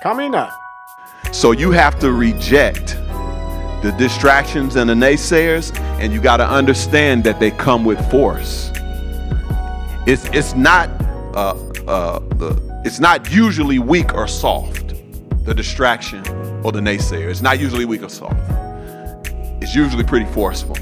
[0.00, 0.50] coming up.
[1.32, 2.96] So you have to reject
[3.82, 8.70] the distractions and the naysayers, and you got to understand that they come with force.
[10.06, 10.88] It's it's not
[11.34, 11.54] uh,
[11.86, 14.94] uh, the it's not usually weak or soft.
[15.44, 16.20] The distraction
[16.64, 17.30] or the naysayer.
[17.30, 18.36] It's not usually weak or soft.
[19.62, 20.76] It's usually pretty forceful.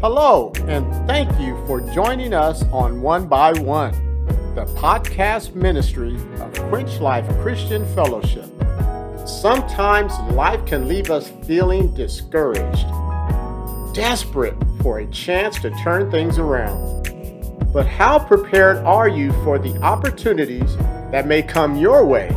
[0.00, 4.09] Hello, and thank you for joining us on One by One,
[4.54, 8.46] the podcast ministry of Quench Life Christian Fellowship.
[9.24, 12.84] Sometimes life can leave us feeling discouraged,
[13.94, 17.72] desperate for a chance to turn things around.
[17.72, 20.76] But how prepared are you for the opportunities
[21.12, 22.28] that may come your way?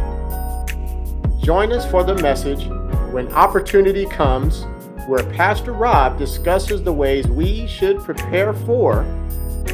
[1.42, 2.68] Join us for the message
[3.12, 4.66] When Opportunity Comes,
[5.08, 9.02] where Pastor Rob discusses the ways we should prepare for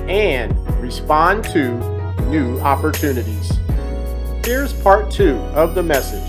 [0.08, 1.99] and respond to
[2.30, 3.60] new opportunities.
[4.46, 6.28] Here's part two of the message.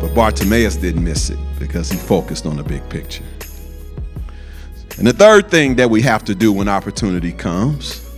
[0.00, 3.24] But Bartimaeus didn't miss it because he focused on the big picture.
[4.98, 8.10] And the third thing that we have to do when opportunity comes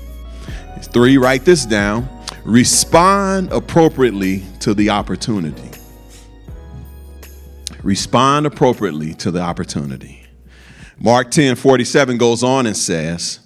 [0.77, 2.09] is three, write this down.
[2.45, 5.70] Respond appropriately to the opportunity.
[7.83, 10.25] Respond appropriately to the opportunity.
[11.00, 13.41] Mark 10 47 goes on and says,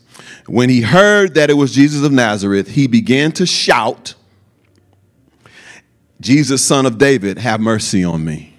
[0.46, 4.14] When he heard that it was Jesus of Nazareth, he began to shout,
[6.20, 8.54] Jesus, son of David, have mercy on me.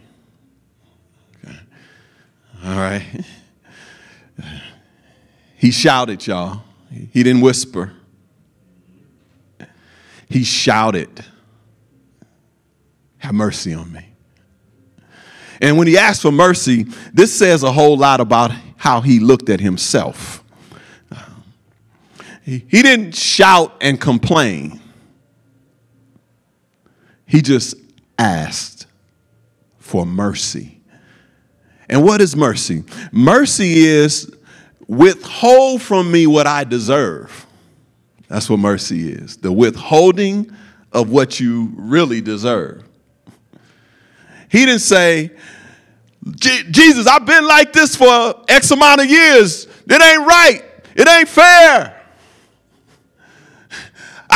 [1.43, 1.57] Okay.
[2.65, 3.03] All right.
[5.55, 6.61] He shouted, y'all.
[6.89, 7.93] He didn't whisper.
[10.29, 11.23] He shouted,
[13.19, 14.05] Have mercy on me.
[15.61, 19.49] And when he asked for mercy, this says a whole lot about how he looked
[19.49, 20.42] at himself.
[22.43, 24.81] He, didn't shout and complain,
[27.25, 27.75] he just
[28.19, 28.85] asked
[29.79, 30.81] for mercy.
[31.89, 32.83] And what is mercy?
[33.11, 34.31] Mercy is
[34.87, 37.45] withhold from me what I deserve.
[38.27, 40.51] That's what mercy is the withholding
[40.91, 42.83] of what you really deserve.
[44.49, 45.31] He didn't say,
[46.29, 49.65] Jesus, I've been like this for X amount of years.
[49.87, 50.61] It ain't right.
[50.95, 51.92] It ain't fair.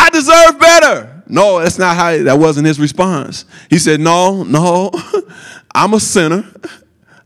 [0.07, 1.23] I deserve better.
[1.28, 3.44] No, that's not how, that wasn't his response.
[3.69, 4.90] He said, No, no,
[5.75, 6.45] I'm a sinner.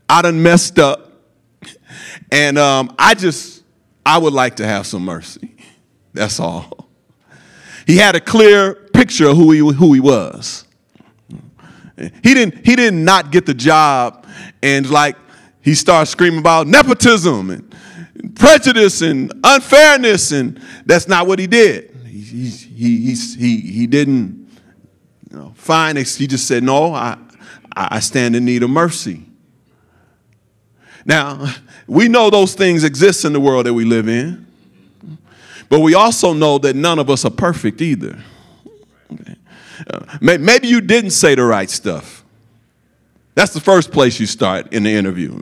[0.08, 1.12] I done messed up.
[2.32, 3.62] And um, I just,
[4.04, 5.54] I would like to have some mercy.
[6.12, 6.88] That's all.
[7.86, 10.66] He had a clear picture of who he, who he was.
[11.96, 14.26] He didn't, he did not get the job
[14.60, 15.16] and like
[15.60, 17.76] he starts screaming about nepotism and
[18.34, 21.91] prejudice and unfairness, and that's not what he did.
[22.12, 24.46] He, he, he, he, he didn't
[25.30, 27.16] you know, find, he just said, No, I,
[27.74, 29.24] I stand in need of mercy.
[31.06, 31.54] Now,
[31.86, 34.46] we know those things exist in the world that we live in,
[35.70, 38.18] but we also know that none of us are perfect either.
[39.10, 39.36] Okay.
[39.88, 42.24] Uh, maybe you didn't say the right stuff.
[43.34, 45.40] That's the first place you start in the interview.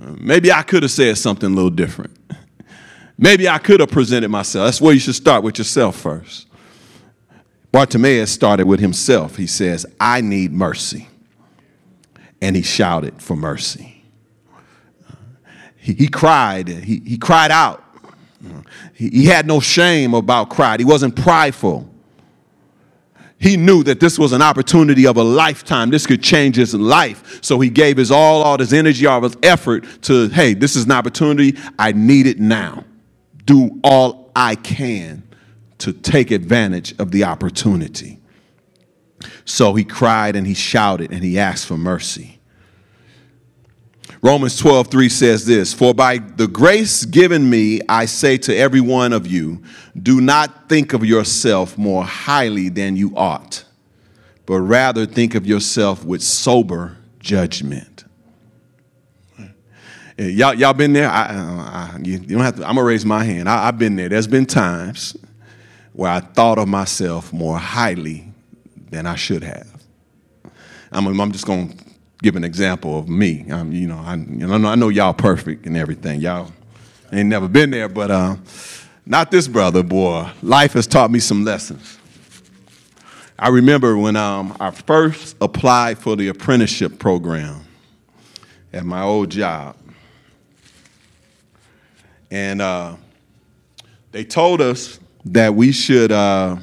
[0.00, 2.16] Uh, maybe I could have said something a little different.
[3.16, 4.66] Maybe I could have presented myself.
[4.66, 6.48] That's where you should start with yourself first.
[7.70, 9.36] Bartimaeus started with himself.
[9.36, 11.08] He says, I need mercy.
[12.40, 13.94] And he shouted for mercy
[15.84, 16.68] he, he cried.
[16.68, 17.84] He, he cried out.
[18.94, 20.80] He, he had no shame about pride.
[20.80, 21.90] He wasn't prideful.
[23.38, 25.90] He knew that this was an opportunity of a lifetime.
[25.90, 27.44] This could change his life.
[27.44, 30.86] So he gave his all, all his energy, all his effort to, hey, this is
[30.86, 31.54] an opportunity.
[31.78, 32.84] I need it now.
[33.44, 35.22] Do all I can
[35.78, 38.18] to take advantage of the opportunity.
[39.44, 42.34] So he cried and he shouted and he asked for mercy.
[44.22, 48.80] Romans 12, 3 says this For by the grace given me, I say to every
[48.80, 49.62] one of you,
[50.02, 53.64] do not think of yourself more highly than you ought,
[54.46, 57.93] but rather think of yourself with sober judgment.
[60.16, 61.08] Y'all, y'all been there?
[61.08, 63.48] I, I, you, don't have to, I'm gonna raise my hand.
[63.48, 64.08] I, I've been there.
[64.08, 65.16] There's been times
[65.92, 68.28] where I thought of myself more highly
[68.90, 69.82] than I should have.
[70.92, 71.70] I'm, I'm just gonna
[72.22, 73.50] give an example of me.
[73.50, 76.20] Um, you know, I, you know, I know y'all perfect and everything.
[76.20, 76.52] Y'all
[77.12, 78.36] ain't never been there, but uh,
[79.04, 80.30] not this brother, boy.
[80.42, 81.98] Life has taught me some lessons.
[83.36, 87.64] I remember when um, I first applied for the apprenticeship program
[88.72, 89.76] at my old job.
[92.34, 92.96] And uh,
[94.10, 96.56] they told us that we should uh,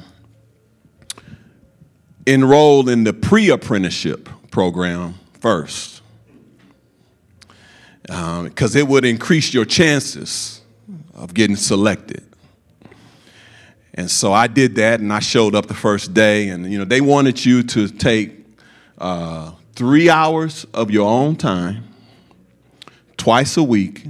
[2.26, 6.02] enroll in the pre apprenticeship program first
[8.02, 10.60] because um, it would increase your chances
[11.14, 12.22] of getting selected.
[13.94, 16.84] And so I did that, and I showed up the first day, and you know
[16.84, 18.44] they wanted you to take
[18.98, 21.84] uh, three hours of your own time,
[23.16, 24.06] twice a week,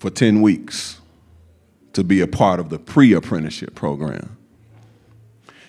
[0.00, 0.98] for ten weeks,
[1.92, 4.36] to be a part of the pre-apprenticeship program.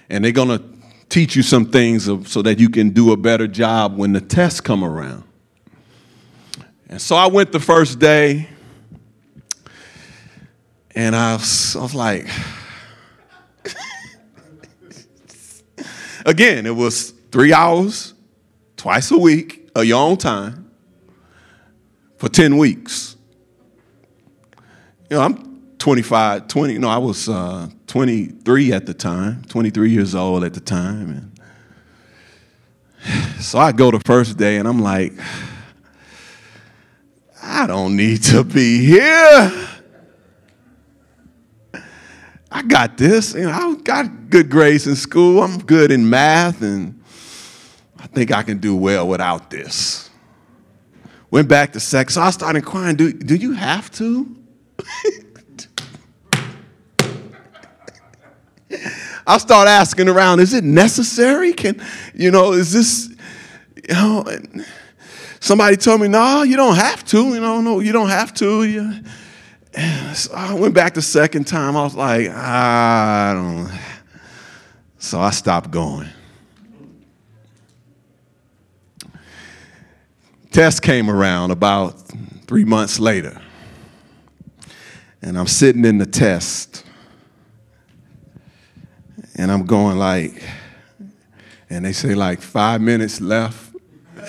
[0.10, 0.62] And they're gonna
[1.10, 4.22] teach you some things of, so that you can do a better job when the
[4.22, 5.24] tests come around.
[6.88, 8.48] And so I went the first day,
[10.96, 12.28] and I was, I was like,
[16.26, 18.14] again, it was three hours,
[18.78, 20.72] twice a week, of your own time,
[22.18, 23.18] for 10 weeks.
[25.12, 30.16] You know, I'm 25, 20, no, I was uh, 23 at the time, 23 years
[30.16, 31.34] old at the time.
[33.04, 35.12] And so I go the first day, and I'm like,
[37.44, 39.52] I don't need to be here.
[42.50, 43.34] I got this.
[43.34, 45.44] You know, I got good grades in school.
[45.44, 47.04] I'm good in math, and
[48.00, 50.10] I think I can do well without this.
[51.32, 52.14] Went back to sex.
[52.14, 52.96] So I started crying.
[52.96, 54.38] do, do you have to?
[59.28, 61.54] I start asking around, is it necessary?
[61.54, 61.82] Can,
[62.14, 63.10] you know, is this,
[63.88, 64.26] you know,
[65.40, 67.34] somebody told me, no, you don't have to.
[67.34, 68.64] You know, no, you don't have to.
[68.64, 68.94] You,
[70.14, 71.78] so I went back the second time.
[71.78, 73.80] I was like, I don't.
[74.98, 76.10] So I stopped going.
[80.52, 82.02] Test came around about
[82.48, 83.42] three months later.
[85.22, 86.84] And I'm sitting in the test.
[89.36, 90.44] And I'm going like,
[91.70, 93.76] and they say like five minutes left.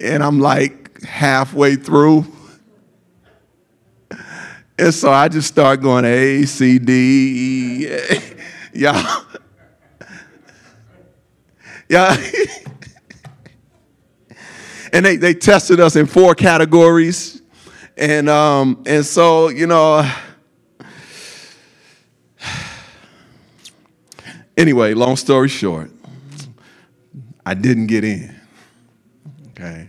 [0.00, 2.26] and I'm like halfway through.
[4.78, 7.98] And so I just start going A, C, D, E.
[8.74, 9.24] Y'all.
[11.88, 12.16] Yeah.
[14.94, 17.41] and they, they tested us in four categories.
[18.02, 20.04] And um, and so, you know,
[24.56, 25.92] anyway, long story short,
[27.46, 28.34] I didn't get in.
[29.50, 29.86] Okay.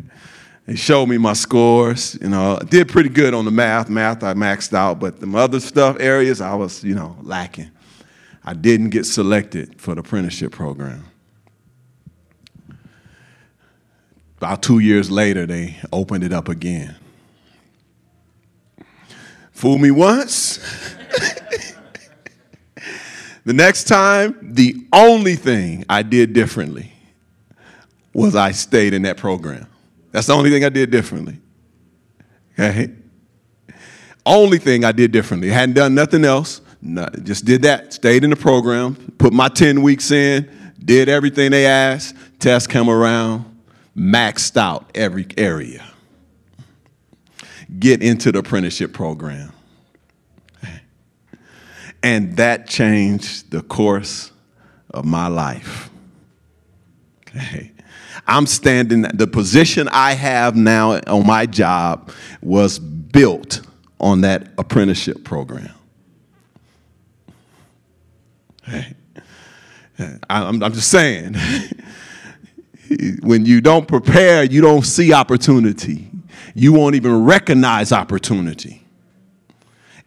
[0.67, 2.15] They showed me my scores.
[2.21, 3.89] You know, I did pretty good on the math.
[3.89, 7.71] Math I maxed out, but the other stuff areas I was, you know, lacking.
[8.45, 11.03] I didn't get selected for the apprenticeship program.
[14.37, 16.95] About two years later, they opened it up again.
[19.63, 20.57] Fool me once.
[23.45, 26.91] the next time, the only thing I did differently
[28.13, 29.65] was I stayed in that program.
[30.11, 31.39] That's the only thing I did differently.
[32.59, 32.91] Okay?
[34.25, 35.49] Only thing I did differently.
[35.49, 36.59] I hadn't done nothing else.
[37.23, 37.93] Just did that.
[37.93, 42.17] Stayed in the program, put my 10 weeks in, did everything they asked.
[42.37, 43.45] Test come around,
[43.95, 45.85] maxed out every area.
[47.79, 49.51] Get into the apprenticeship program.
[52.03, 54.31] And that changed the course
[54.93, 55.89] of my life.
[57.29, 57.71] Okay.
[58.27, 63.61] I'm standing, the position I have now on my job was built
[63.99, 65.73] on that apprenticeship program.
[68.65, 68.95] Hey,
[70.29, 71.35] I'm, I'm just saying,
[73.21, 76.09] when you don't prepare, you don't see opportunity.
[76.53, 78.83] You won't even recognize opportunity.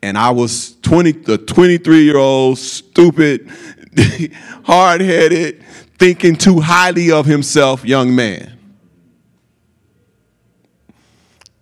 [0.02, 3.50] And I was 20, the 23 year old, stupid,
[4.64, 5.62] hard headed,
[5.98, 8.56] thinking too highly of himself young man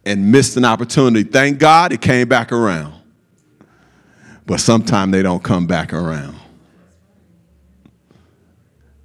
[0.04, 1.28] and missed an opportunity.
[1.28, 2.94] Thank God it came back around.
[4.46, 6.36] But sometimes they don't come back around.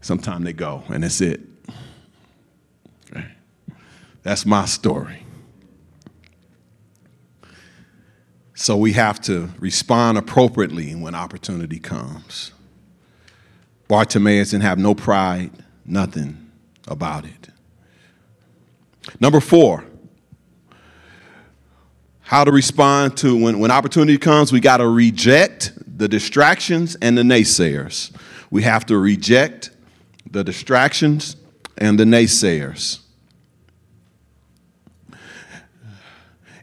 [0.02, 1.42] Sometimes they go, and that's it.
[4.24, 5.26] That's my story.
[8.60, 12.52] So we have to respond appropriately when opportunity comes.
[13.88, 15.52] Bartimaeus didn't have no pride,
[15.86, 16.52] nothing
[16.86, 17.52] about it.
[19.18, 19.86] Number four,
[22.20, 27.18] how to respond to when, when opportunity comes, we got to reject the distractions and
[27.18, 28.14] the naysayers.
[28.52, 29.70] We have to reject
[30.30, 31.38] the distractions
[31.78, 33.00] and the naysayers.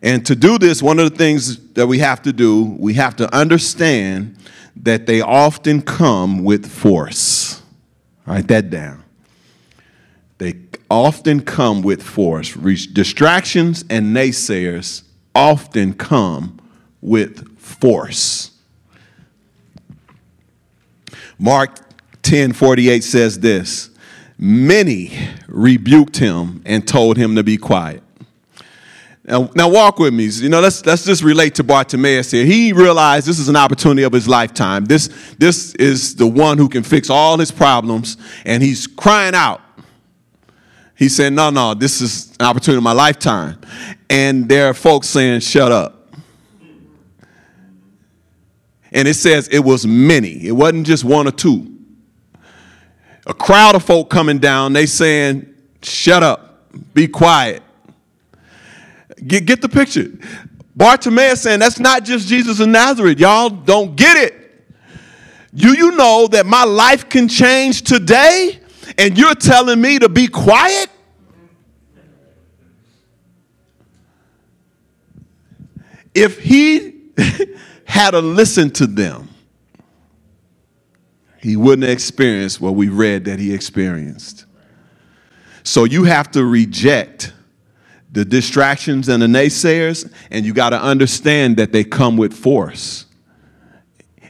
[0.06, 3.16] And to do this, one of the things that we have to do, we have
[3.16, 4.36] to understand
[4.76, 7.60] that they often come with force.
[8.24, 9.02] Write that down.
[10.38, 12.54] They often come with force.
[12.54, 15.02] Distractions and naysayers
[15.34, 16.60] often come
[17.00, 18.52] with force.
[21.36, 21.80] Mark
[22.22, 23.90] 10 48 says this
[24.38, 28.04] Many rebuked him and told him to be quiet.
[29.26, 30.26] Now, now walk with me.
[30.26, 32.44] You know, let's let's just relate to Bartimaeus here.
[32.44, 34.84] He realized this is an opportunity of his lifetime.
[34.84, 39.60] This this is the one who can fix all his problems, and he's crying out.
[40.94, 43.58] He said, "No, no, this is an opportunity of my lifetime."
[44.08, 46.14] And there are folks saying, "Shut up."
[48.92, 50.46] And it says it was many.
[50.46, 51.72] It wasn't just one or two.
[53.26, 54.72] A crowd of folk coming down.
[54.72, 55.46] They saying,
[55.82, 57.64] "Shut up, be quiet."
[59.24, 60.12] Get, get the picture.
[60.74, 63.18] Bartimaeus saying, That's not just Jesus of Nazareth.
[63.18, 64.46] Y'all don't get it.
[65.54, 68.60] Do you know that my life can change today
[68.98, 70.90] and you're telling me to be quiet?
[76.14, 76.94] If he
[77.84, 79.30] had to listen to them,
[81.40, 84.46] he wouldn't have experienced what we read that he experienced.
[85.62, 87.32] So you have to reject
[88.16, 93.04] the distractions and the naysayers, and you got to understand that they come with force.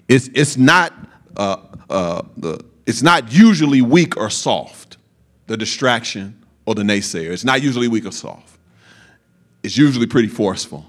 [0.08, 0.92] It's, it's, not,
[1.36, 4.96] uh, uh, the, it's not usually weak or soft,
[5.46, 7.30] the distraction or the naysayer.
[7.30, 8.58] It's not usually weak or soft.
[9.62, 10.84] It's usually pretty forceful.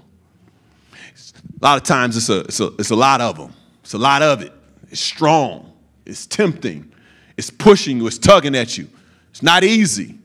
[1.62, 3.52] A lot of times it's a, it's a, it's a lot of them.
[3.82, 4.52] It's a lot of it.
[4.90, 5.72] It's strong.
[6.04, 6.92] It's tempting.
[7.36, 8.08] It's pushing you.
[8.08, 8.88] It's tugging at you.
[9.30, 10.18] It's not easy.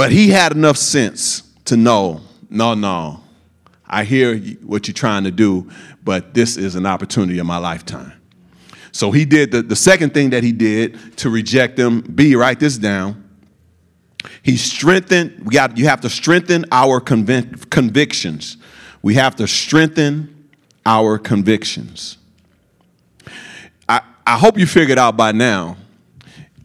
[0.00, 3.20] But he had enough sense to know no, no,
[3.86, 5.70] I hear what you're trying to do,
[6.02, 8.14] but this is an opportunity of my lifetime.
[8.92, 12.00] So he did the, the second thing that he did to reject them.
[12.00, 13.28] B, write this down.
[14.40, 18.56] He strengthened, we got, you have to strengthen our convic- convictions.
[19.02, 20.48] We have to strengthen
[20.86, 22.16] our convictions.
[23.86, 25.76] I, I hope you figured out by now,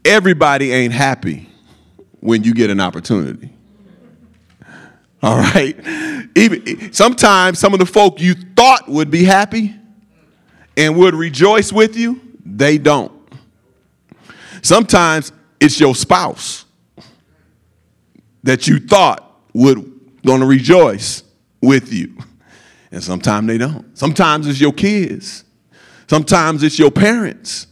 [0.06, 1.50] everybody ain't happy
[2.26, 3.52] when you get an opportunity.
[5.22, 5.78] All right?
[6.36, 9.76] Even sometimes some of the folk you thought would be happy
[10.76, 13.14] and would rejoice with you, they don't.
[14.62, 16.66] Sometimes it's your spouse
[18.44, 19.92] that you thought would
[20.26, 21.24] going to rejoice
[21.62, 22.18] with you.
[22.92, 23.98] And sometimes they don't.
[23.98, 25.44] Sometimes it's your kids.
[26.08, 27.68] Sometimes it's your parents,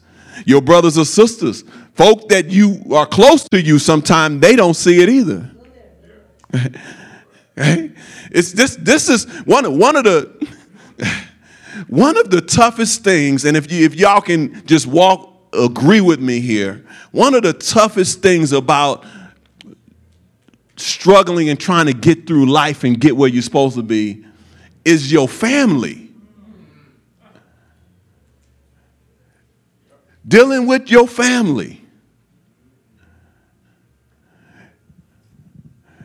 [0.45, 1.63] your brothers or sisters
[1.93, 5.49] Folk that you are close to you, sometimes they don't see it either.
[7.55, 10.47] it's this this is one of one of the
[11.87, 16.19] one of the toughest things, and if you if y'all can just walk agree with
[16.19, 19.05] me here, one of the toughest things about
[20.75, 24.25] struggling and trying to get through life and get where you're supposed to be
[24.83, 26.02] is your family.
[30.27, 31.81] Dealing with your family.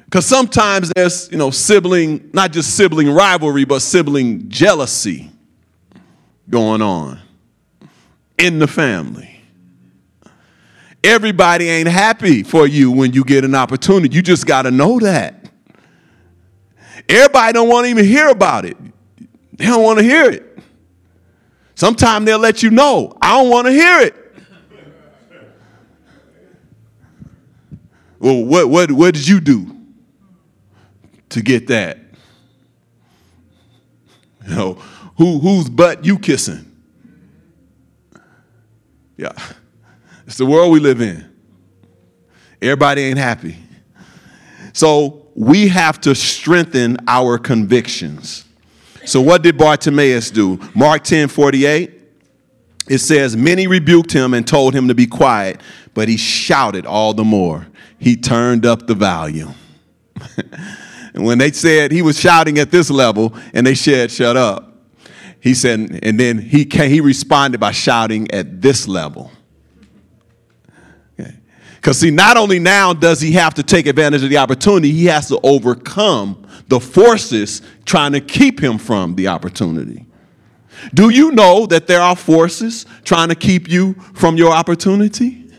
[0.04, 5.30] Because sometimes there's, you know, sibling, not just sibling rivalry, but sibling jealousy
[6.48, 7.20] going on
[8.38, 9.38] in the family.
[11.04, 14.14] Everybody ain't happy for you when you get an opportunity.
[14.16, 15.50] You just got to know that.
[17.08, 18.76] Everybody don't want to even hear about it.
[19.52, 20.47] They don't want to hear it.
[21.78, 24.14] Sometimes they'll let you know, I don't want to hear it.
[28.18, 29.78] Well, what, what, what did you do?
[31.30, 31.98] to get that.
[34.46, 34.72] You know,
[35.16, 36.64] who, whose butt you kissing?
[39.16, 39.32] Yeah.
[40.26, 41.28] It's the world we live in.
[42.62, 43.56] Everybody ain't happy.
[44.72, 48.44] So we have to strengthen our convictions.
[49.08, 50.60] So what did Bartimaeus do?
[50.74, 51.94] Mark 10 48.
[52.88, 55.60] It says, Many rebuked him and told him to be quiet,
[55.94, 57.66] but he shouted all the more.
[57.98, 59.54] He turned up the volume.
[61.14, 64.72] And when they said he was shouting at this level and they said, shut up,
[65.40, 69.32] he said, and then he, came, he responded by shouting at this level.
[71.78, 75.06] Because, see, not only now does he have to take advantage of the opportunity, he
[75.06, 80.04] has to overcome the forces trying to keep him from the opportunity.
[80.92, 85.50] Do you know that there are forces trying to keep you from your opportunity?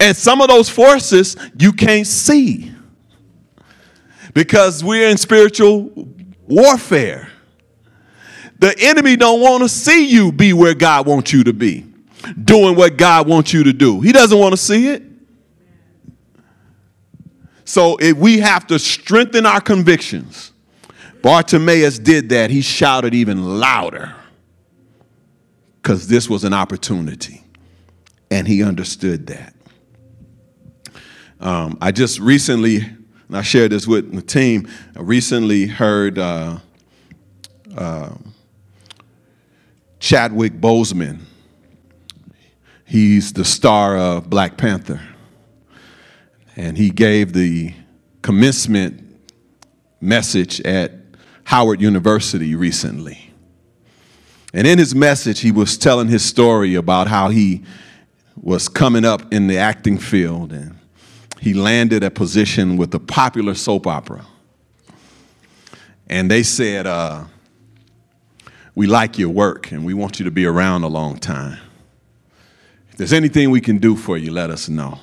[0.00, 2.72] And some of those forces you can't see
[4.34, 5.90] because we're in spiritual
[6.46, 7.30] warfare.
[8.58, 11.86] The enemy don't want to see you be where God wants you to be,
[12.44, 14.00] doing what God wants you to do.
[14.00, 15.02] He doesn't want to see it.
[17.64, 20.52] So if we have to strengthen our convictions,
[21.22, 22.50] Bartimaeus did that.
[22.50, 24.14] He shouted even louder
[25.82, 27.42] because this was an opportunity,
[28.30, 29.54] and he understood that.
[31.40, 36.58] Um, I just recently, and I shared this with the team, I recently heard uh,
[37.76, 38.14] uh,
[39.98, 41.20] Chadwick Boseman.
[42.86, 45.00] He's the star of Black Panther.
[46.54, 47.74] And he gave the
[48.22, 49.02] commencement
[50.00, 50.92] message at
[51.44, 53.32] Howard University recently.
[54.54, 57.64] And in his message, he was telling his story about how he
[58.40, 60.78] was coming up in the acting field and
[61.40, 64.24] he landed a position with a popular soap opera.
[66.08, 67.24] And they said, uh,
[68.74, 71.58] We like your work and we want you to be around a long time.
[72.96, 74.98] There's anything we can do for you, let us know.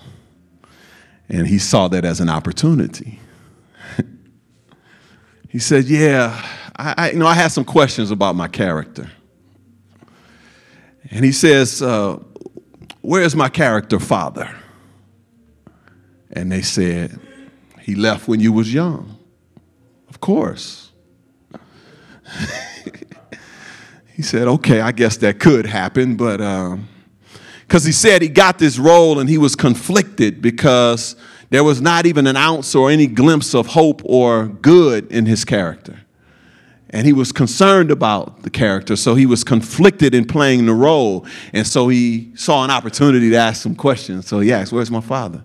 [1.30, 3.20] And he saw that as an opportunity.
[5.50, 6.44] he said, Yeah,
[6.76, 9.10] I, I, you know, I had some questions about my character.
[11.12, 12.20] And he says, uh,
[13.02, 14.50] Where's my character father?
[16.32, 17.20] And they said,
[17.82, 19.18] He left when you was young.
[20.10, 20.92] Of course.
[24.16, 26.42] he said, Okay, I guess that could happen, but
[27.74, 31.16] because he said he got this role and he was conflicted because
[31.50, 35.44] there was not even an ounce or any glimpse of hope or good in his
[35.44, 36.00] character.
[36.92, 41.26] And he was concerned about the character, so he was conflicted in playing the role.
[41.52, 44.28] And so he saw an opportunity to ask some questions.
[44.28, 45.44] So he asked, Where's my father?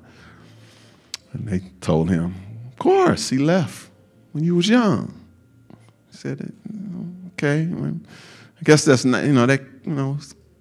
[1.33, 2.35] And they told him,
[2.73, 3.89] Of course, he left
[4.33, 5.19] when you was young.
[6.11, 6.53] He said,
[7.33, 10.19] Okay, I guess that's not, you know, that, you know,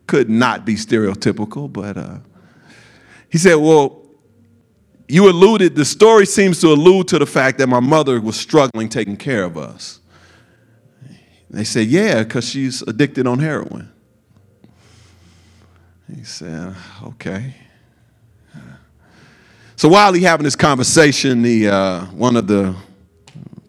[0.07, 2.17] could not be stereotypical, but uh,
[3.29, 4.05] he said, Well,
[5.07, 8.89] you alluded, the story seems to allude to the fact that my mother was struggling
[8.89, 9.99] taking care of us.
[11.49, 13.91] They said, Yeah, because she's addicted on heroin.
[16.13, 17.55] He said, Okay.
[19.75, 22.75] So while he having this conversation, the uh, one of the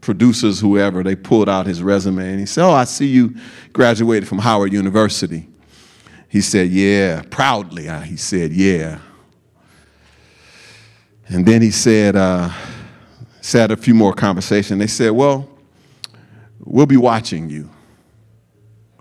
[0.00, 3.36] producers, whoever, they pulled out his resume and he said, "Oh, I see you
[3.74, 5.46] graduated from Howard University."
[6.28, 7.88] He said, "Yeah," proudly.
[8.04, 8.98] He said, "Yeah."
[11.28, 12.50] And then he said, uh,
[13.40, 15.48] "Said a few more conversations." They said, "Well,
[16.60, 17.70] we'll be watching you."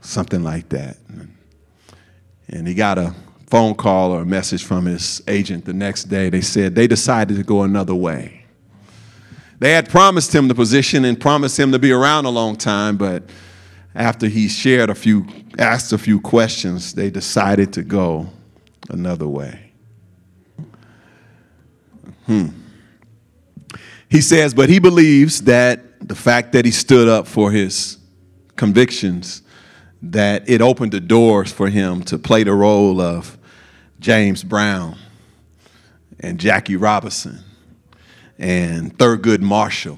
[0.02, 0.98] Something like that.
[2.50, 3.14] And he got a
[3.48, 6.30] phone call or a message from his agent the next day.
[6.30, 8.46] They said they decided to go another way.
[9.60, 12.96] They had promised him the position and promised him to be around a long time,
[12.96, 13.24] but
[13.98, 15.26] after he shared a few,
[15.58, 18.28] asked a few questions, they decided to go
[18.90, 19.72] another way.
[22.28, 22.50] Hmm.
[24.08, 27.98] He says, but he believes that the fact that he stood up for his
[28.56, 29.42] convictions
[30.04, 33.36] that it opened the doors for him to play the role of
[34.00, 34.96] James Brown
[36.20, 37.40] and Jackie Robinson
[38.38, 39.98] and Thurgood Marshall,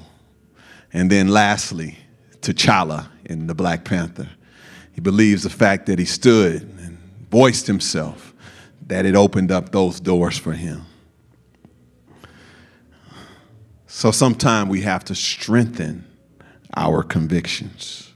[0.94, 1.98] and then lastly,
[2.40, 4.28] T'Challa in the Black Panther.
[4.92, 6.98] He believes the fact that he stood and
[7.30, 8.34] voiced himself,
[8.88, 10.86] that it opened up those doors for him.
[13.88, 16.06] So sometimes we have to strengthen
[16.76, 18.12] our convictions.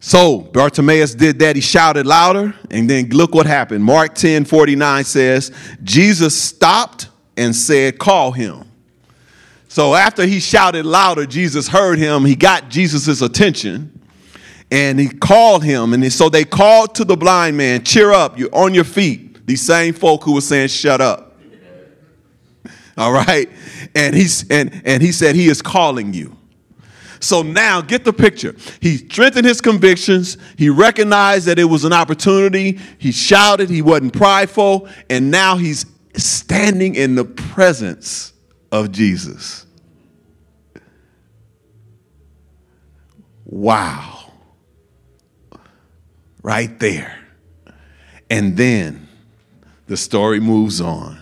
[0.00, 1.54] So Bartimaeus did that.
[1.54, 3.84] He shouted louder, and then look what happened.
[3.84, 5.52] Mark 10 49 says,
[5.84, 8.71] Jesus stopped and said, Call him.
[9.72, 12.26] So after he shouted louder, Jesus heard him.
[12.26, 14.02] He got Jesus' attention
[14.70, 15.94] and he called him.
[15.94, 19.46] And so they called to the blind man, Cheer up, you're on your feet.
[19.46, 21.40] These same folk who were saying, Shut up.
[22.98, 23.48] All right?
[23.94, 26.36] And, he's, and, and he said, He is calling you.
[27.20, 28.54] So now get the picture.
[28.82, 30.36] He strengthened his convictions.
[30.58, 32.78] He recognized that it was an opportunity.
[32.98, 33.70] He shouted.
[33.70, 34.86] He wasn't prideful.
[35.08, 38.31] And now he's standing in the presence
[38.72, 39.66] of Jesus.
[43.44, 44.32] Wow.
[46.42, 47.18] Right there.
[48.28, 49.06] And then
[49.86, 51.20] the story moves on.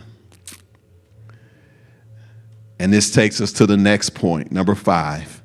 [2.78, 5.40] And this takes us to the next point, number five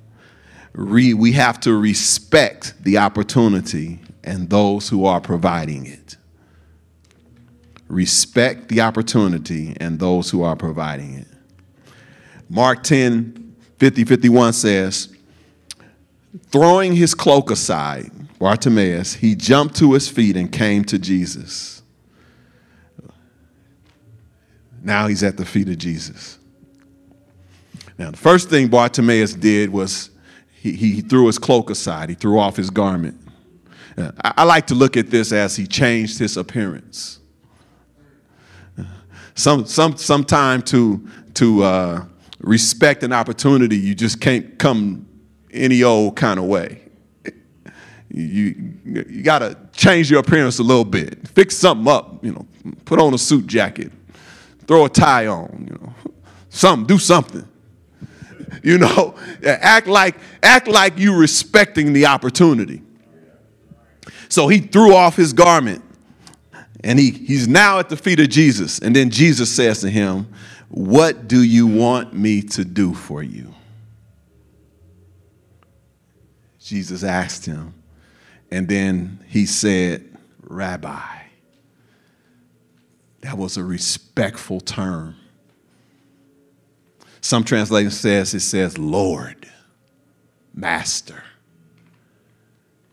[0.75, 6.17] re, we have to respect the opportunity and those who are providing it.
[7.87, 11.27] Respect the opportunity and those who are providing it.
[12.49, 15.15] Mark 10 50 51 says,
[16.51, 21.81] Throwing his cloak aside, Bartimaeus, he jumped to his feet and came to Jesus.
[24.84, 26.38] Now he's at the feet of Jesus.
[27.97, 30.10] Now, the first thing Bartimaeus did was
[30.53, 33.19] he, he threw his cloak aside, he threw off his garment.
[33.97, 37.19] I, I like to look at this as he changed his appearance.
[39.34, 42.05] Some, some, sometime to, to uh,
[42.45, 45.08] respect an opportunity, you just can't come
[45.51, 46.81] any old kind of way.
[48.10, 52.45] You, you got to change your appearance a little bit, fix something up, you know,
[52.86, 53.91] put on a suit jacket,
[54.67, 56.13] throw a tie on, you know,
[56.49, 57.47] something, do something.
[58.63, 62.81] You know, act like act like you respecting the opportunity.
[64.27, 65.84] So he threw off his garment
[66.84, 68.79] and he, he's now at the feet of Jesus.
[68.79, 70.27] And then Jesus says to him,
[70.69, 73.54] What do you want me to do for you?
[76.60, 77.73] Jesus asked him.
[78.51, 81.19] And then he said, Rabbi.
[83.21, 85.15] That was a respectful term.
[87.21, 89.47] Some translation says it says Lord,
[90.54, 91.23] Master.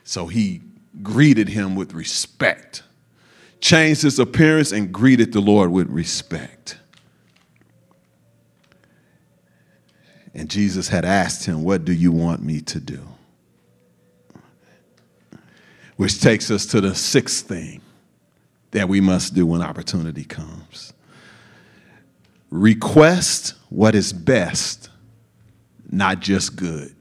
[0.04, 0.62] So he
[1.02, 2.82] greeted him with respect,
[3.60, 6.78] changed his appearance, and greeted the Lord with respect.
[10.34, 13.00] And Jesus had asked him, What do you want me to do?
[15.96, 17.80] Which takes us to the sixth thing
[18.70, 20.92] that we must do when opportunity comes
[22.52, 24.90] request what is best,
[25.90, 26.94] not just good.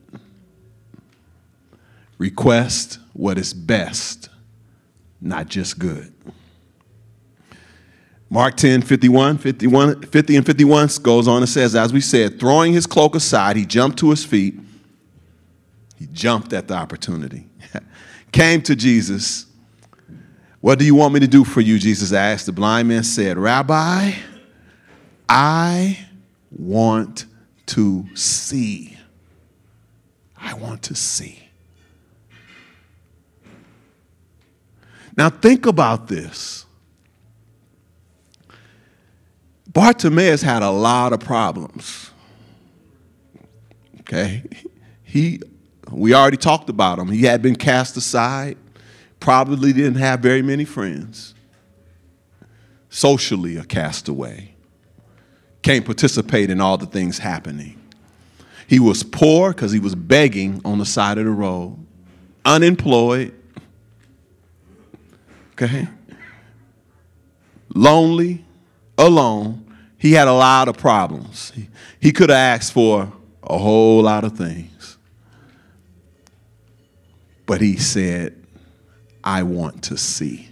[2.17, 4.30] Request what is best,
[5.20, 6.13] not just good.
[8.34, 12.72] Mark 10, 51, 51, 50 and 51 goes on and says, as we said, throwing
[12.72, 14.58] his cloak aside, he jumped to his feet.
[16.00, 17.50] He jumped at the opportunity.
[18.32, 19.48] Came to Jesus.
[20.62, 21.78] What do you want me to do for you?
[21.78, 22.46] Jesus asked.
[22.46, 24.13] The blind man said, Rabbi,
[25.28, 26.08] I
[26.50, 27.26] want
[27.65, 28.98] to see.
[30.38, 31.38] I want to see.
[35.17, 36.65] Now, think about this.
[39.74, 42.12] Bartimaeus had a lot of problems.
[44.02, 44.44] Okay?
[45.04, 45.42] He,
[45.90, 47.08] we already talked about him.
[47.08, 48.58] He had been cast aside,
[49.20, 51.34] probably didn't have very many friends,
[52.90, 54.52] socially a castaway
[55.62, 57.80] can't participate in all the things happening.
[58.68, 61.78] He was poor because he was begging on the side of the road,
[62.46, 63.34] unemployed,
[65.54, 65.88] okay,
[67.76, 68.46] lonely,
[69.02, 69.66] alone.
[69.98, 71.52] He had a lot of problems.
[72.00, 73.12] He, could have asked for
[73.44, 74.98] a whole lot of things.
[77.46, 78.36] But he said,
[79.24, 80.50] I want to see.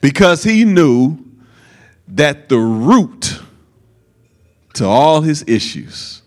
[0.00, 1.18] Because he knew
[2.08, 3.40] that the root
[4.74, 6.22] to all his issues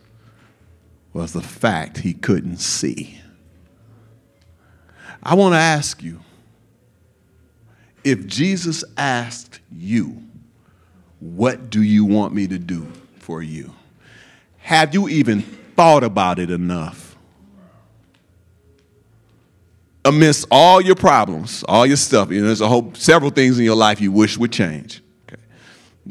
[1.14, 3.20] was the fact he couldn't see.
[5.22, 6.22] I want to ask you
[8.08, 10.24] if Jesus asked you,
[11.20, 12.88] What do you want me to do
[13.20, 13.74] for you?
[14.60, 15.42] Have you even
[15.76, 17.16] thought about it enough?
[20.06, 23.66] Amidst all your problems, all your stuff, you know, there's a whole several things in
[23.66, 25.02] your life you wish would change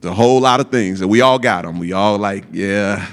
[0.04, 1.78] a whole lot of things, and we all got them.
[1.78, 3.06] We all like, yeah,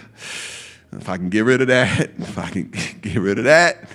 [0.91, 3.89] if I can get rid of that, if I can get rid of that,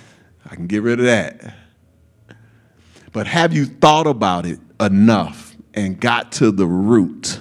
[0.49, 1.55] I can get rid of that.
[3.11, 7.39] But have you thought about it enough and got to the root?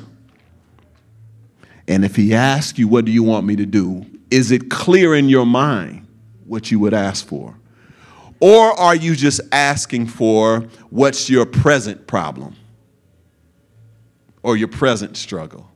[1.86, 4.04] And if he asks you, what do you want me to do?
[4.30, 6.06] Is it clear in your mind
[6.46, 7.54] what you would ask for?
[8.40, 12.54] Or are you just asking for what's your present problem?
[14.42, 15.70] or your present struggle.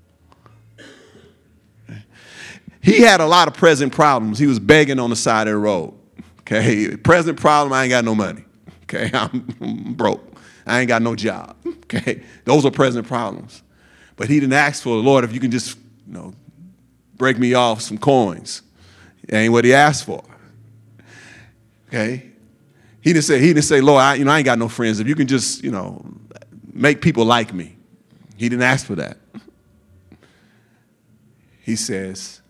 [2.81, 4.39] He had a lot of present problems.
[4.39, 5.95] He was begging on the side of the road.
[6.41, 8.45] Okay, present problem, I ain't got no money.
[8.85, 10.32] Okay, I'm broke.
[10.67, 11.57] I ain't got no job.
[11.95, 13.63] Okay, those are present problems.
[14.17, 16.33] But he didn't ask for Lord if you can just, you know,
[17.17, 18.63] break me off some coins.
[19.31, 20.25] Ain't what he asked for.
[21.89, 22.31] Okay,
[23.03, 25.01] he didn't say he didn't say, Lord, I, you know, I ain't got no friends.
[25.01, 26.03] If you can just, you know,
[26.73, 27.77] make people like me.
[28.39, 29.19] He didn't ask for that.
[31.61, 32.41] He says,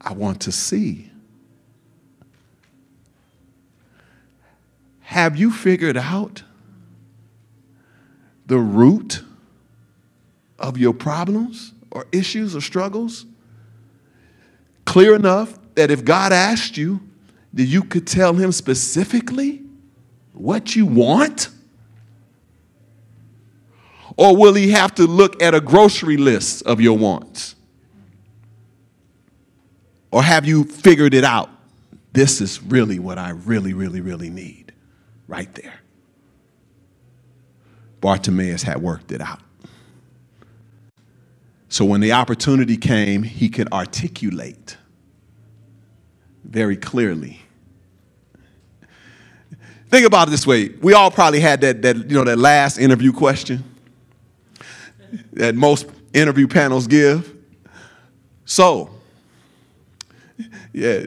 [0.00, 1.10] I want to see.
[5.00, 6.44] Have you figured out
[8.50, 9.22] the root
[10.58, 13.24] of your problems or issues or struggles?
[14.84, 17.00] Clear enough that if God asked you,
[17.52, 19.62] that you could tell him specifically
[20.32, 21.48] what you want?
[24.16, 27.54] Or will he have to look at a grocery list of your wants?
[30.10, 31.50] Or have you figured it out?
[32.12, 34.72] This is really what I really, really, really need
[35.28, 35.80] right there.
[38.00, 39.40] Bartimaeus had worked it out.
[41.68, 44.76] So when the opportunity came, he could articulate
[46.44, 47.40] very clearly.
[49.88, 50.68] Think about it this way.
[50.80, 53.64] We all probably had that, that, you know, that last interview question
[55.32, 57.34] that most interview panels give.
[58.44, 58.90] So,
[60.72, 61.06] yeah,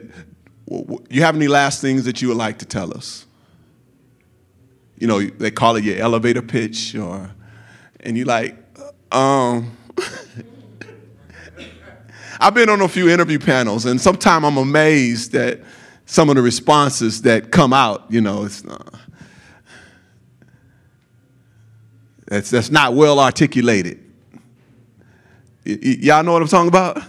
[1.10, 3.26] you have any last things that you would like to tell us?
[5.04, 7.30] You know, they call it your elevator pitch, or,
[8.00, 8.56] and you're like,
[9.12, 9.76] um,
[12.40, 15.60] I've been on a few interview panels, and sometimes I'm amazed at
[16.06, 18.06] some of the responses that come out.
[18.08, 18.78] You know, it's uh,
[22.24, 24.02] that's that's not well articulated.
[25.66, 27.02] Y- y- y'all know what I'm talking about?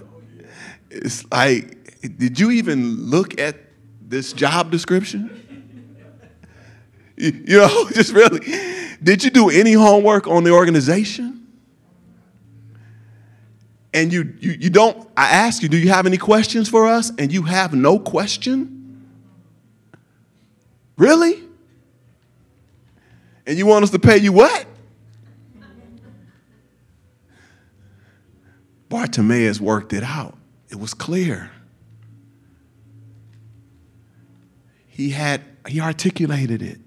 [0.89, 3.55] It's like, did you even look at
[4.01, 5.44] this job description?
[7.17, 8.39] You know, just really,
[9.01, 11.35] did you do any homework on the organization?
[13.95, 17.13] and you, you, you don't, I ask you, do you have any questions for us?
[17.17, 19.05] And you have no question?
[20.97, 21.41] Really?
[23.47, 24.65] And you want us to pay you what?
[28.89, 30.37] Bartimaeus worked it out.
[30.69, 31.51] It was clear.
[34.87, 36.79] He had, he articulated it.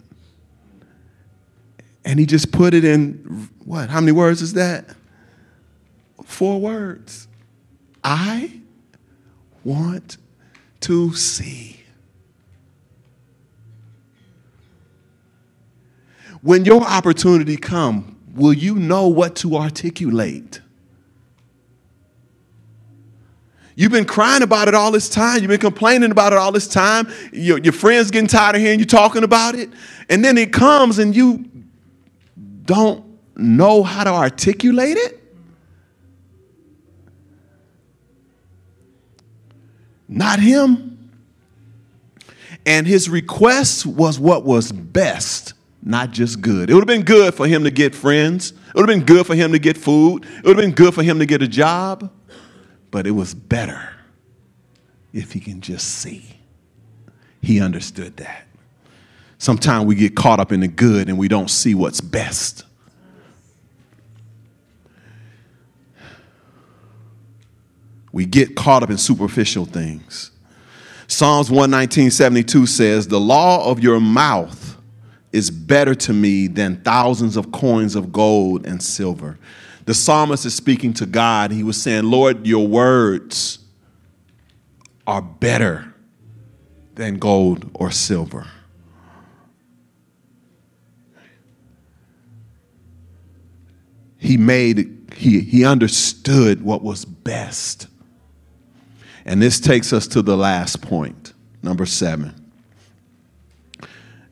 [2.08, 4.86] And he just put it in, what, how many words is that?
[6.24, 7.28] Four words.
[8.02, 8.62] I
[9.62, 10.16] want
[10.80, 11.82] to see.
[16.40, 20.62] When your opportunity come, will you know what to articulate?
[23.76, 25.40] You've been crying about it all this time.
[25.42, 27.06] You've been complaining about it all this time.
[27.34, 29.68] Your, your friends getting tired of hearing you talking about it.
[30.08, 31.44] And then it comes and you
[32.68, 33.04] don't
[33.36, 35.18] know how to articulate it.
[40.08, 41.10] not him.
[42.66, 46.70] And his request was what was best, not just good.
[46.70, 49.26] It would have been good for him to get friends, it would have been good
[49.26, 51.48] for him to get food, it would have been good for him to get a
[51.48, 52.10] job,
[52.90, 53.94] but it was better
[55.12, 56.24] if he can just see.
[57.40, 58.47] He understood that.
[59.38, 62.64] Sometimes we get caught up in the good and we don't see what's best.
[68.10, 70.32] We get caught up in superficial things.
[71.06, 74.76] Psalms 119, 72 says, The law of your mouth
[75.32, 79.38] is better to me than thousands of coins of gold and silver.
[79.84, 81.52] The psalmist is speaking to God.
[81.52, 83.60] He was saying, Lord, your words
[85.06, 85.94] are better
[86.94, 88.46] than gold or silver.
[94.18, 97.86] He made, he, he understood what was best.
[99.24, 102.34] And this takes us to the last point, number seven.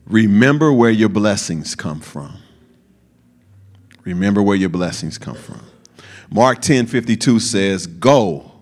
[0.06, 2.38] Remember where your blessings come from.
[4.04, 5.60] Remember where your blessings come from.
[6.30, 8.52] Mark 10 52 says, Go,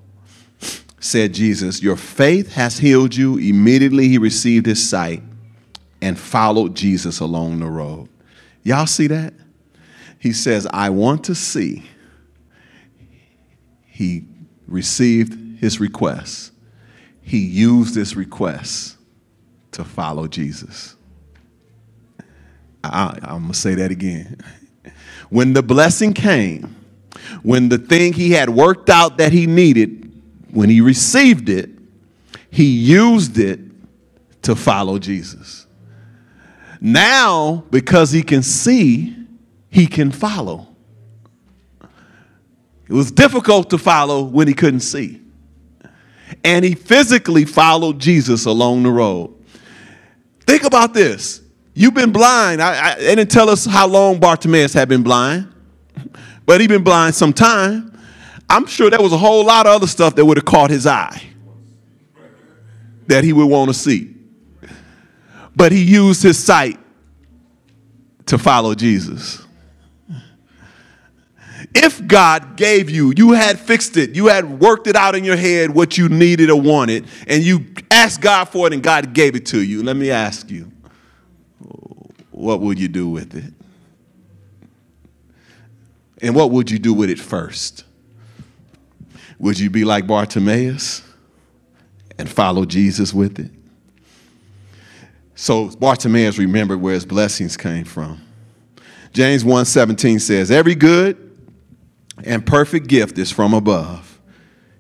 [0.99, 3.37] said Jesus, your faith has healed you.
[3.37, 5.23] Immediately he received his sight
[6.01, 8.09] and followed Jesus along the road.
[8.63, 9.35] Y'all see that?
[10.25, 11.83] He says, I want to see.
[13.85, 14.25] He
[14.67, 16.51] received his request,
[17.21, 18.97] he used this request
[19.73, 20.97] to follow Jesus.
[22.83, 24.39] I, I'm going to say that again.
[25.29, 26.75] When the blessing came,
[27.43, 30.11] when the thing he had worked out that he needed,
[30.53, 31.69] when he received it,
[32.51, 33.61] he used it
[34.41, 35.67] to follow Jesus.
[36.81, 39.24] Now, because he can see,
[39.75, 40.69] he can follow.
[42.89, 45.25] It was difficult to follow when he couldn't see
[46.43, 49.35] and he physically followed Jesus along the road.
[50.47, 51.43] Think about this.
[51.75, 52.63] You've been blind.
[52.63, 55.53] I, I, they didn't tell us how long Bartimaeus had been blind,
[56.47, 57.99] but he'd been blind some time.
[58.49, 60.87] I'm sure there was a whole lot of other stuff that would have caught his
[60.87, 61.23] eye
[63.07, 64.15] that he would want to see.
[65.57, 66.79] But he used his sight
[68.27, 69.44] to follow Jesus.
[71.75, 75.37] If God gave you, you had fixed it, you had worked it out in your
[75.37, 79.35] head what you needed or wanted, and you asked God for it and God gave
[79.35, 80.71] it to you, let me ask you,
[82.31, 83.53] what would you do with it?
[86.23, 87.85] And what would you do with it first?
[89.39, 91.03] Would you be like Bartimaeus
[92.19, 93.51] and follow Jesus with it?
[95.35, 98.21] So Bartimaeus remembered where his blessings came from.
[99.13, 101.24] James 1:17 says, "Every good
[102.25, 104.19] and perfect gift is from above,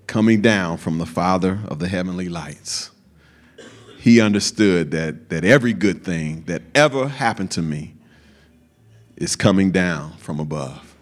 [0.06, 2.90] coming down from the Father of the heavenly lights."
[3.98, 7.94] He understood that, that every good thing that ever happened to me
[9.16, 10.94] is coming down from above.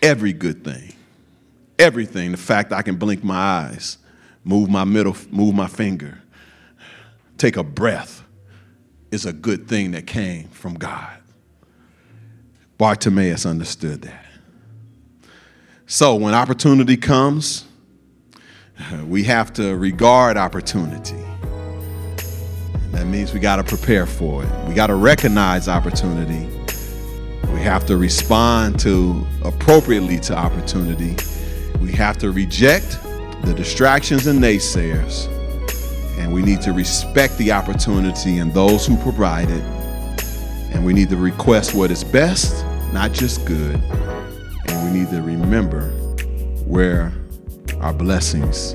[0.00, 0.92] Every good thing.
[1.76, 2.30] Everything.
[2.30, 3.98] The fact I can blink my eyes,
[4.44, 6.22] move my middle, move my finger,
[7.36, 8.22] take a breath
[9.10, 11.18] is a good thing that came from God.
[12.76, 14.27] Bartimaeus understood that.
[15.90, 17.64] So when opportunity comes,
[19.06, 21.16] we have to regard opportunity.
[22.92, 24.68] That means we got to prepare for it.
[24.68, 26.46] We got to recognize opportunity.
[27.54, 31.16] We have to respond to appropriately to opportunity.
[31.80, 32.98] We have to reject
[33.44, 35.26] the distractions and naysayers.
[36.18, 39.64] And we need to respect the opportunity and those who provide it.
[40.74, 43.80] And we need to request what is best, not just good.
[44.88, 45.90] We need to remember
[46.64, 47.12] where
[47.82, 48.74] our blessings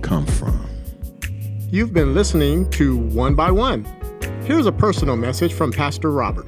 [0.00, 0.70] come from.
[1.68, 3.84] You've been listening to One by One.
[4.44, 6.46] Here's a personal message from Pastor Robert.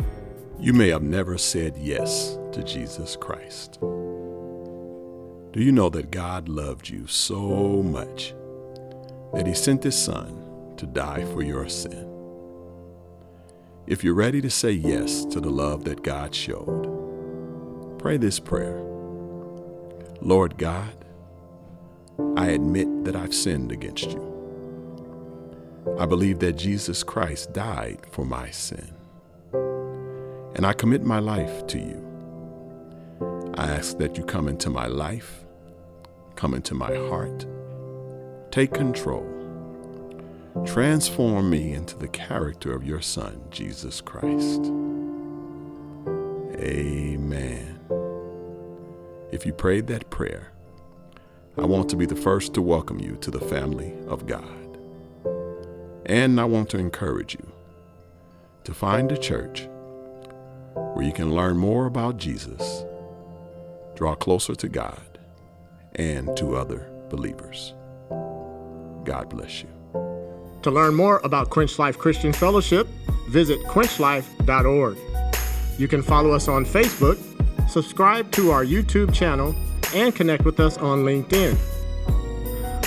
[0.61, 3.81] You may have never said yes to Jesus Christ.
[3.81, 8.33] Do you know that God loved you so much
[9.35, 12.09] that He sent His Son to die for your sin?
[13.89, 16.94] If you're ready to say yes to the love that God showed,
[18.05, 18.83] pray this prayer
[20.21, 20.95] Lord God,
[22.37, 24.23] I admit that I've sinned against you.
[25.99, 28.93] I believe that Jesus Christ died for my sin.
[29.55, 33.53] And I commit my life to you.
[33.55, 35.47] I ask that you come into my life,
[36.37, 37.47] come into my heart,
[38.51, 39.27] take control,
[40.67, 44.61] transform me into the character of your Son, Jesus Christ.
[46.61, 47.74] Amen.
[49.35, 50.53] If you prayed that prayer,
[51.59, 54.79] I want to be the first to welcome you to the family of God.
[56.07, 57.53] And I want to encourage you
[58.63, 59.69] to find a church
[60.75, 62.85] where you can learn more about Jesus,
[63.97, 65.19] draw closer to God,
[65.97, 67.75] and to other believers.
[69.03, 69.69] God bless you.
[70.63, 72.87] To learn more about Quench Life Christian Fellowship,
[73.31, 74.97] visit quenchlife.org.
[75.77, 77.19] You can follow us on Facebook,
[77.69, 79.55] subscribe to our YouTube channel,
[79.95, 81.57] and connect with us on LinkedIn.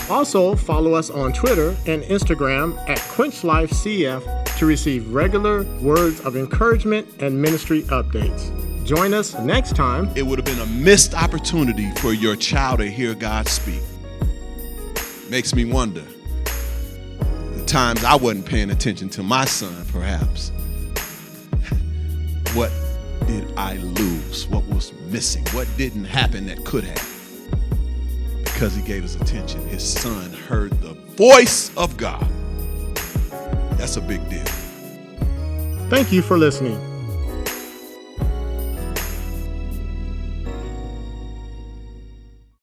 [0.09, 7.07] Also, follow us on Twitter and Instagram at QuenchLifeCF to receive regular words of encouragement
[7.19, 8.53] and ministry updates.
[8.85, 10.09] Join us next time.
[10.15, 13.81] It would have been a missed opportunity for your child to hear God speak.
[15.29, 16.03] Makes me wonder
[17.19, 20.51] the times I wasn't paying attention to my son, perhaps.
[22.53, 22.71] what
[23.27, 24.47] did I lose?
[24.47, 25.45] What was missing?
[25.51, 27.17] What didn't happen that could have?
[28.57, 29.61] because he gave his attention.
[29.67, 32.27] His son heard the voice of God.
[33.77, 34.43] That's a big deal.
[35.91, 36.86] Thank you for listening.